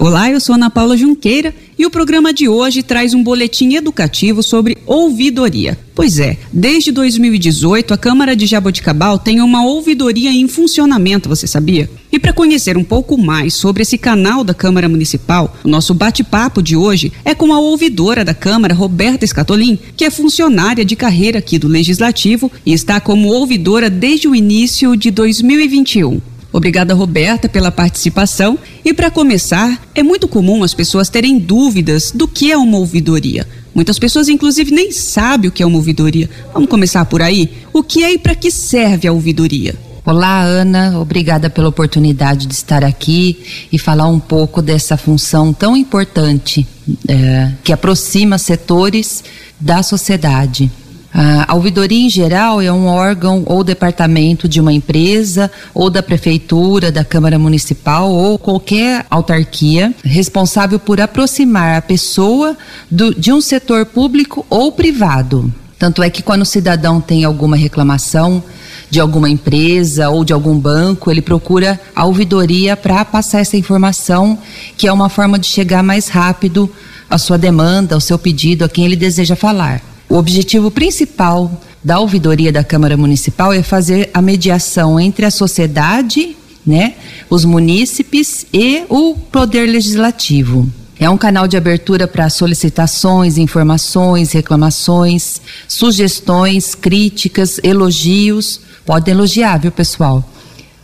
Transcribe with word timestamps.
Olá, 0.00 0.30
eu 0.30 0.38
sou 0.38 0.54
Ana 0.54 0.70
Paula 0.70 0.96
Junqueira 0.96 1.52
e 1.76 1.84
o 1.84 1.90
programa 1.90 2.32
de 2.32 2.48
hoje 2.48 2.84
traz 2.84 3.14
um 3.14 3.22
boletim 3.22 3.74
educativo 3.74 4.44
sobre 4.44 4.78
ouvidoria. 4.86 5.76
Pois 5.92 6.20
é, 6.20 6.38
desde 6.52 6.92
2018 6.92 7.92
a 7.92 7.98
Câmara 7.98 8.36
de 8.36 8.46
Jaboticabal 8.46 9.18
tem 9.18 9.40
uma 9.40 9.64
ouvidoria 9.64 10.30
em 10.30 10.46
funcionamento, 10.46 11.28
você 11.28 11.48
sabia? 11.48 11.90
E 12.12 12.18
para 12.18 12.32
conhecer 12.32 12.76
um 12.76 12.84
pouco 12.84 13.18
mais 13.18 13.54
sobre 13.54 13.82
esse 13.82 13.98
canal 13.98 14.44
da 14.44 14.54
Câmara 14.54 14.88
Municipal, 14.88 15.56
o 15.64 15.68
nosso 15.68 15.92
bate-papo 15.92 16.62
de 16.62 16.76
hoje 16.76 17.12
é 17.24 17.34
com 17.34 17.52
a 17.52 17.58
ouvidora 17.58 18.24
da 18.24 18.32
Câmara, 18.32 18.74
Roberta 18.74 19.24
Escatolin, 19.24 19.76
que 19.96 20.04
é 20.04 20.10
funcionária 20.10 20.84
de 20.84 20.94
carreira 20.94 21.40
aqui 21.40 21.58
do 21.58 21.66
Legislativo 21.66 22.52
e 22.64 22.72
está 22.72 23.00
como 23.00 23.32
ouvidora 23.32 23.90
desde 23.90 24.28
o 24.28 24.34
início 24.34 24.96
de 24.96 25.10
2021. 25.10 26.37
Obrigada, 26.52 26.94
Roberta, 26.94 27.48
pela 27.48 27.70
participação. 27.70 28.58
E 28.84 28.94
para 28.94 29.10
começar, 29.10 29.80
é 29.94 30.02
muito 30.02 30.26
comum 30.26 30.64
as 30.64 30.72
pessoas 30.72 31.08
terem 31.08 31.38
dúvidas 31.38 32.10
do 32.10 32.26
que 32.26 32.50
é 32.50 32.56
uma 32.56 32.78
ouvidoria. 32.78 33.46
Muitas 33.74 33.98
pessoas, 33.98 34.28
inclusive, 34.28 34.70
nem 34.70 34.90
sabem 34.90 35.48
o 35.48 35.52
que 35.52 35.62
é 35.62 35.66
uma 35.66 35.76
ouvidoria. 35.76 36.28
Vamos 36.52 36.68
começar 36.68 37.04
por 37.04 37.22
aí? 37.22 37.50
O 37.72 37.82
que 37.82 38.02
é 38.02 38.12
e 38.12 38.18
para 38.18 38.34
que 38.34 38.50
serve 38.50 39.06
a 39.06 39.12
ouvidoria? 39.12 39.74
Olá, 40.04 40.40
Ana. 40.40 40.98
Obrigada 40.98 41.50
pela 41.50 41.68
oportunidade 41.68 42.46
de 42.46 42.54
estar 42.54 42.82
aqui 42.82 43.38
e 43.70 43.78
falar 43.78 44.08
um 44.08 44.18
pouco 44.18 44.62
dessa 44.62 44.96
função 44.96 45.52
tão 45.52 45.76
importante 45.76 46.66
é, 47.06 47.52
que 47.62 47.74
aproxima 47.74 48.38
setores 48.38 49.22
da 49.60 49.82
sociedade. 49.82 50.70
A 51.12 51.54
ouvidoria 51.54 52.04
em 52.04 52.10
geral 52.10 52.60
é 52.60 52.70
um 52.70 52.86
órgão 52.86 53.42
ou 53.46 53.64
departamento 53.64 54.46
de 54.46 54.60
uma 54.60 54.72
empresa 54.72 55.50
ou 55.72 55.88
da 55.88 56.02
prefeitura, 56.02 56.92
da 56.92 57.02
Câmara 57.02 57.38
Municipal 57.38 58.10
ou 58.12 58.38
qualquer 58.38 59.06
autarquia 59.08 59.94
responsável 60.04 60.78
por 60.78 61.00
aproximar 61.00 61.78
a 61.78 61.82
pessoa 61.82 62.56
do, 62.90 63.14
de 63.14 63.32
um 63.32 63.40
setor 63.40 63.86
público 63.86 64.44
ou 64.50 64.70
privado. 64.70 65.52
Tanto 65.78 66.02
é 66.02 66.10
que 66.10 66.22
quando 66.22 66.42
o 66.42 66.46
cidadão 66.46 67.00
tem 67.00 67.24
alguma 67.24 67.56
reclamação 67.56 68.42
de 68.90 69.00
alguma 69.00 69.30
empresa 69.30 70.10
ou 70.10 70.24
de 70.24 70.32
algum 70.32 70.58
banco, 70.58 71.10
ele 71.10 71.22
procura 71.22 71.80
a 71.94 72.04
ouvidoria 72.04 72.76
para 72.76 73.04
passar 73.04 73.40
essa 73.40 73.56
informação, 73.56 74.38
que 74.76 74.86
é 74.86 74.92
uma 74.92 75.08
forma 75.08 75.38
de 75.38 75.46
chegar 75.46 75.82
mais 75.82 76.08
rápido 76.08 76.70
à 77.08 77.16
sua 77.16 77.38
demanda, 77.38 77.94
ao 77.94 78.00
seu 78.00 78.18
pedido, 78.18 78.64
a 78.64 78.68
quem 78.68 78.84
ele 78.84 78.96
deseja 78.96 79.36
falar. 79.36 79.80
Objetivo 80.18 80.68
principal 80.68 81.48
da 81.82 82.00
ouvidoria 82.00 82.50
da 82.50 82.64
Câmara 82.64 82.96
Municipal 82.96 83.52
é 83.52 83.62
fazer 83.62 84.10
a 84.12 84.20
mediação 84.20 84.98
entre 84.98 85.24
a 85.24 85.30
sociedade, 85.30 86.36
né, 86.66 86.94
os 87.30 87.44
munícipes 87.44 88.44
e 88.52 88.82
o 88.88 89.14
poder 89.14 89.66
legislativo. 89.66 90.68
É 90.98 91.08
um 91.08 91.16
canal 91.16 91.46
de 91.46 91.56
abertura 91.56 92.08
para 92.08 92.28
solicitações, 92.28 93.38
informações, 93.38 94.32
reclamações, 94.32 95.40
sugestões, 95.68 96.74
críticas, 96.74 97.60
elogios. 97.62 98.60
Pode 98.84 99.08
elogiar, 99.08 99.58
viu, 99.58 99.70
pessoal? 99.70 100.28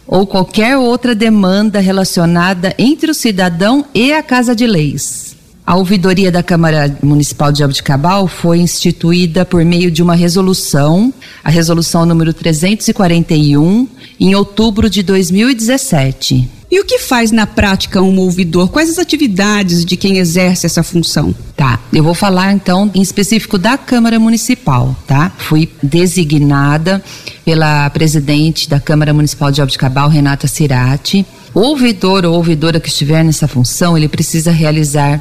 Ou 0.06 0.28
qualquer 0.28 0.76
outra 0.76 1.12
demanda 1.12 1.80
relacionada 1.80 2.72
entre 2.78 3.10
o 3.10 3.14
cidadão 3.14 3.84
e 3.92 4.12
a 4.12 4.22
Casa 4.22 4.54
de 4.54 4.64
Leis. 4.64 5.34
A 5.66 5.76
ouvidoria 5.76 6.30
da 6.30 6.42
Câmara 6.42 6.94
Municipal 7.02 7.50
de 7.50 7.60
Jaboticabal 7.60 8.28
foi 8.28 8.58
instituída 8.58 9.46
por 9.46 9.64
meio 9.64 9.90
de 9.90 10.02
uma 10.02 10.14
resolução, 10.14 11.12
a 11.42 11.48
resolução 11.48 12.04
número 12.04 12.34
341, 12.34 13.88
em 14.20 14.34
outubro 14.34 14.90
de 14.90 15.02
2017. 15.02 16.50
E 16.70 16.80
o 16.80 16.84
que 16.84 16.98
faz 16.98 17.30
na 17.30 17.46
prática 17.46 18.02
um 18.02 18.18
ouvidor? 18.18 18.68
Quais 18.68 18.90
as 18.90 18.98
atividades 18.98 19.86
de 19.86 19.96
quem 19.96 20.18
exerce 20.18 20.66
essa 20.66 20.82
função? 20.82 21.34
Tá, 21.56 21.80
eu 21.90 22.04
vou 22.04 22.14
falar 22.14 22.52
então 22.52 22.90
em 22.94 23.00
específico 23.00 23.56
da 23.56 23.78
Câmara 23.78 24.18
Municipal, 24.18 24.94
tá? 25.06 25.32
Fui 25.38 25.70
designada 25.82 27.02
pela 27.42 27.88
presidente 27.90 28.68
da 28.68 28.80
Câmara 28.80 29.14
Municipal 29.14 29.50
de 29.50 29.58
Jaboticabal, 29.58 30.10
Renata 30.10 30.46
Cirati, 30.46 31.24
o 31.54 31.60
ouvidor 31.60 32.24
ou 32.26 32.34
ouvidora 32.34 32.80
que 32.80 32.88
estiver 32.88 33.24
nessa 33.24 33.46
função, 33.46 33.96
ele 33.96 34.08
precisa 34.08 34.50
realizar 34.50 35.18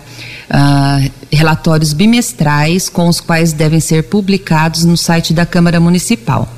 uh, 0.50 1.12
relatórios 1.32 1.94
bimestrais 1.94 2.90
com 2.90 3.08
os 3.08 3.20
quais 3.20 3.54
devem 3.54 3.80
ser 3.80 4.04
publicados 4.04 4.84
no 4.84 4.98
site 4.98 5.34
da 5.34 5.46
Câmara 5.46 5.80
Municipal. 5.80 6.52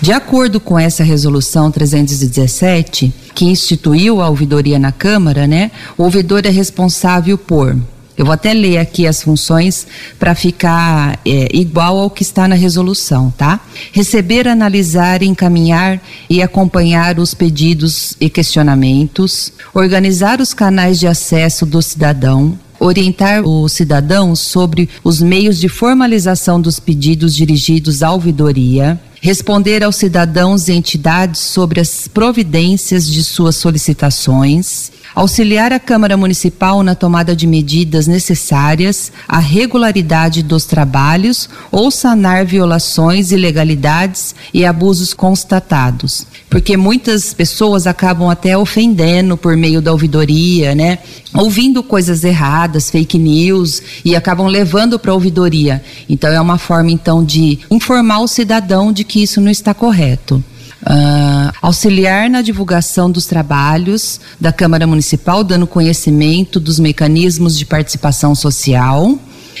De 0.00 0.12
acordo 0.12 0.60
com 0.60 0.78
essa 0.78 1.02
resolução 1.02 1.70
317, 1.70 3.12
que 3.34 3.46
instituiu 3.46 4.20
a 4.20 4.28
ouvidoria 4.28 4.78
na 4.78 4.92
Câmara, 4.92 5.46
né, 5.46 5.70
o 5.96 6.04
ouvidor 6.04 6.44
é 6.44 6.50
responsável 6.50 7.38
por 7.38 7.76
eu 8.16 8.24
vou 8.24 8.32
até 8.32 8.54
ler 8.54 8.78
aqui 8.78 9.06
as 9.06 9.22
funções 9.22 9.86
para 10.18 10.34
ficar 10.34 11.18
é, 11.26 11.48
igual 11.52 11.98
ao 11.98 12.10
que 12.10 12.22
está 12.22 12.46
na 12.46 12.54
resolução, 12.54 13.32
tá? 13.36 13.60
Receber, 13.92 14.46
analisar, 14.46 15.22
encaminhar 15.22 16.00
e 16.30 16.40
acompanhar 16.40 17.18
os 17.18 17.34
pedidos 17.34 18.14
e 18.20 18.30
questionamentos, 18.30 19.52
organizar 19.74 20.40
os 20.40 20.54
canais 20.54 21.00
de 21.00 21.08
acesso 21.08 21.66
do 21.66 21.82
cidadão, 21.82 22.56
orientar 22.78 23.42
o 23.44 23.68
cidadão 23.68 24.36
sobre 24.36 24.88
os 25.02 25.20
meios 25.20 25.58
de 25.58 25.68
formalização 25.68 26.60
dos 26.60 26.78
pedidos 26.78 27.34
dirigidos 27.34 28.02
à 28.02 28.12
ouvidoria, 28.12 29.00
responder 29.20 29.82
aos 29.82 29.96
cidadãos 29.96 30.68
e 30.68 30.72
entidades 30.72 31.40
sobre 31.40 31.80
as 31.80 32.06
providências 32.06 33.10
de 33.10 33.24
suas 33.24 33.56
solicitações, 33.56 34.92
auxiliar 35.14 35.72
a 35.72 35.78
Câmara 35.78 36.16
Municipal 36.16 36.82
na 36.82 36.94
tomada 36.94 37.36
de 37.36 37.46
medidas 37.46 38.06
necessárias 38.06 39.12
à 39.28 39.38
regularidade 39.38 40.42
dos 40.42 40.64
trabalhos 40.64 41.48
ou 41.70 41.90
sanar 41.90 42.44
violações, 42.44 43.30
ilegalidades 43.30 44.34
e 44.52 44.64
abusos 44.64 45.14
constatados. 45.14 46.26
Porque 46.50 46.76
muitas 46.76 47.32
pessoas 47.32 47.86
acabam 47.86 48.28
até 48.28 48.56
ofendendo 48.56 49.36
por 49.36 49.56
meio 49.56 49.80
da 49.80 49.92
ouvidoria, 49.92 50.74
né? 50.74 50.98
Ouvindo 51.32 51.82
coisas 51.82 52.22
erradas, 52.22 52.90
fake 52.90 53.18
news 53.18 53.82
e 54.04 54.14
acabam 54.14 54.46
levando 54.46 54.98
para 54.98 55.10
a 55.10 55.14
ouvidoria. 55.14 55.82
Então 56.08 56.30
é 56.30 56.40
uma 56.40 56.58
forma 56.58 56.90
então 56.90 57.24
de 57.24 57.58
informar 57.70 58.20
o 58.20 58.28
cidadão 58.28 58.92
de 58.92 59.04
que 59.04 59.22
isso 59.22 59.40
não 59.40 59.50
está 59.50 59.74
correto. 59.74 60.42
Uh, 60.86 61.50
auxiliar 61.62 62.28
na 62.28 62.42
divulgação 62.42 63.10
dos 63.10 63.24
trabalhos 63.24 64.20
da 64.38 64.52
Câmara 64.52 64.86
Municipal, 64.86 65.42
dando 65.42 65.66
conhecimento 65.66 66.60
dos 66.60 66.78
mecanismos 66.78 67.56
de 67.56 67.64
participação 67.64 68.34
social 68.34 69.18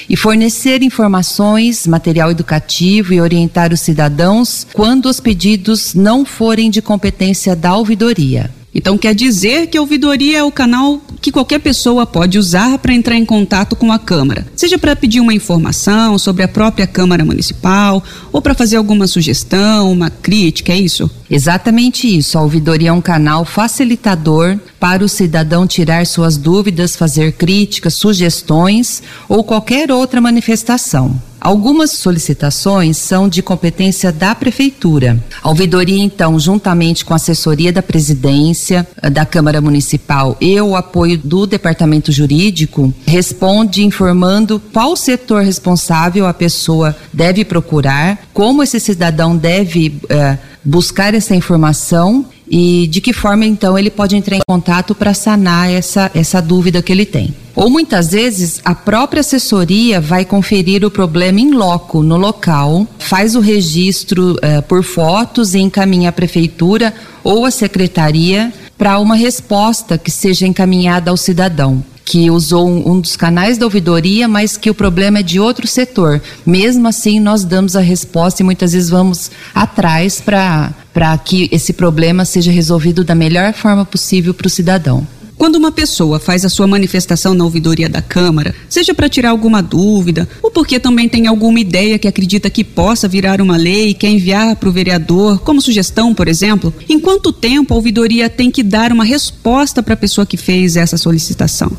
e 0.08 0.16
fornecer 0.16 0.82
informações, 0.82 1.86
material 1.86 2.30
educativo 2.30 3.14
e 3.14 3.20
orientar 3.20 3.72
os 3.72 3.80
cidadãos 3.80 4.66
quando 4.74 5.06
os 5.06 5.18
pedidos 5.18 5.94
não 5.94 6.26
forem 6.26 6.70
de 6.70 6.82
competência 6.82 7.56
da 7.56 7.74
ouvidoria. 7.74 8.50
Então 8.74 8.98
quer 8.98 9.14
dizer 9.14 9.68
que 9.68 9.78
a 9.78 9.80
ouvidoria 9.80 10.38
é 10.38 10.42
o 10.42 10.50
canal 10.50 11.00
que 11.20 11.30
qualquer 11.30 11.60
pessoa 11.60 12.04
pode 12.04 12.38
usar 12.38 12.76
para 12.78 12.92
entrar 12.92 13.16
em 13.16 13.24
contato 13.24 13.76
com 13.76 13.92
a 13.92 13.98
Câmara, 13.98 14.46
seja 14.54 14.76
para 14.76 14.96
pedir 14.96 15.20
uma 15.20 15.32
informação 15.32 16.18
sobre 16.18 16.42
a 16.42 16.48
própria 16.48 16.86
Câmara 16.86 17.24
Municipal 17.24 18.02
ou 18.30 18.42
para 18.42 18.54
fazer 18.54 18.76
alguma 18.76 19.06
sugestão, 19.06 19.90
uma 19.90 20.10
crítica, 20.10 20.72
é 20.72 20.76
isso? 20.76 21.10
Exatamente 21.30 22.06
isso. 22.06 22.36
A 22.36 22.42
ouvidoria 22.42 22.90
é 22.90 22.92
um 22.92 23.00
canal 23.00 23.44
facilitador 23.44 24.58
para 24.78 25.04
o 25.04 25.08
cidadão 25.08 25.66
tirar 25.66 26.04
suas 26.06 26.36
dúvidas, 26.36 26.96
fazer 26.96 27.32
críticas, 27.32 27.94
sugestões 27.94 29.02
ou 29.28 29.42
qualquer 29.42 29.90
outra 29.90 30.20
manifestação. 30.20 31.18
Algumas 31.44 31.90
solicitações 31.90 32.96
são 32.96 33.28
de 33.28 33.42
competência 33.42 34.10
da 34.10 34.34
Prefeitura. 34.34 35.22
A 35.42 35.50
ouvidoria, 35.50 36.02
então, 36.02 36.40
juntamente 36.40 37.04
com 37.04 37.12
a 37.12 37.16
assessoria 37.16 37.70
da 37.70 37.82
presidência 37.82 38.88
eh, 39.02 39.10
da 39.10 39.26
Câmara 39.26 39.60
Municipal 39.60 40.38
e 40.40 40.58
o 40.58 40.74
apoio 40.74 41.18
do 41.18 41.46
Departamento 41.46 42.10
Jurídico, 42.10 42.94
responde 43.06 43.84
informando 43.84 44.58
qual 44.72 44.96
setor 44.96 45.42
responsável 45.42 46.26
a 46.26 46.32
pessoa 46.32 46.96
deve 47.12 47.44
procurar, 47.44 48.20
como 48.32 48.62
esse 48.62 48.80
cidadão 48.80 49.36
deve. 49.36 50.00
Eh, 50.08 50.38
buscar 50.64 51.12
essa 51.12 51.36
informação 51.36 52.24
e 52.48 52.86
de 52.88 53.00
que 53.00 53.12
forma 53.12 53.44
então 53.44 53.78
ele 53.78 53.90
pode 53.90 54.16
entrar 54.16 54.36
em 54.36 54.42
contato 54.46 54.94
para 54.94 55.14
sanar 55.14 55.70
essa, 55.70 56.10
essa 56.14 56.40
dúvida 56.40 56.82
que 56.82 56.92
ele 56.92 57.06
tem. 57.06 57.34
Ou 57.54 57.70
muitas 57.70 58.10
vezes 58.10 58.60
a 58.64 58.74
própria 58.74 59.20
assessoria 59.20 60.00
vai 60.00 60.24
conferir 60.24 60.84
o 60.84 60.90
problema 60.90 61.40
em 61.40 61.52
loco, 61.52 62.02
no 62.02 62.16
local, 62.16 62.86
faz 62.98 63.36
o 63.36 63.40
registro 63.40 64.32
uh, 64.32 64.62
por 64.62 64.82
fotos 64.82 65.54
e 65.54 65.60
encaminha 65.60 66.08
à 66.08 66.12
prefeitura 66.12 66.92
ou 67.22 67.44
à 67.44 67.50
secretaria 67.50 68.52
para 68.76 68.98
uma 68.98 69.14
resposta 69.14 69.96
que 69.96 70.10
seja 70.10 70.46
encaminhada 70.46 71.10
ao 71.10 71.16
cidadão 71.16 71.82
que 72.04 72.30
usou 72.30 72.68
um, 72.68 72.92
um, 72.92 73.00
dos 73.00 73.16
canais 73.16 73.56
da 73.56 73.64
ouvidoria, 73.64 74.28
mas 74.28 74.56
que 74.56 74.68
o 74.68 74.74
problema 74.74 75.20
é 75.20 75.22
de 75.22 75.40
outro 75.40 75.66
setor. 75.66 76.20
Mesmo 76.44 76.86
assim, 76.86 77.18
nós 77.18 77.44
damos 77.44 77.74
a 77.76 77.80
resposta 77.80 78.42
e 78.42 78.44
muitas 78.44 78.72
vezes 78.72 78.90
vamos 78.90 79.30
atrás 79.54 80.20
para 80.20 81.18
que 81.24 81.48
esse 81.50 81.72
problema 81.72 82.24
seja 82.24 82.52
resolvido 82.52 83.02
da 83.02 83.14
melhor 83.14 83.54
forma 83.54 83.84
possível 83.84 84.34
para 84.34 84.46
o 84.46 84.50
cidadão. 84.50 85.06
Quando 85.44 85.56
uma 85.56 85.70
pessoa 85.70 86.18
faz 86.18 86.42
a 86.46 86.48
sua 86.48 86.66
manifestação 86.66 87.34
na 87.34 87.44
ouvidoria 87.44 87.86
da 87.86 88.00
Câmara, 88.00 88.54
seja 88.66 88.94
para 88.94 89.10
tirar 89.10 89.28
alguma 89.28 89.62
dúvida 89.62 90.26
ou 90.42 90.50
porque 90.50 90.80
também 90.80 91.06
tem 91.06 91.26
alguma 91.26 91.60
ideia 91.60 91.98
que 91.98 92.08
acredita 92.08 92.48
que 92.48 92.64
possa 92.64 93.06
virar 93.06 93.42
uma 93.42 93.54
lei 93.54 93.90
e 93.90 93.94
quer 93.94 94.08
enviar 94.08 94.56
para 94.56 94.70
o 94.70 94.72
vereador, 94.72 95.40
como 95.40 95.60
sugestão, 95.60 96.14
por 96.14 96.28
exemplo, 96.28 96.72
em 96.88 96.98
quanto 96.98 97.30
tempo 97.30 97.74
a 97.74 97.76
ouvidoria 97.76 98.30
tem 98.30 98.50
que 98.50 98.62
dar 98.62 98.90
uma 98.90 99.04
resposta 99.04 99.82
para 99.82 99.92
a 99.92 99.98
pessoa 99.98 100.24
que 100.24 100.38
fez 100.38 100.78
essa 100.78 100.96
solicitação? 100.96 101.70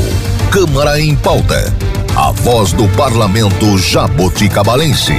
Câmara 0.50 1.00
em 1.00 1.16
Pauta. 1.16 1.72
A 2.14 2.30
voz 2.30 2.72
do 2.72 2.88
parlamento 2.90 3.76
jaboticabalense. 3.76 5.14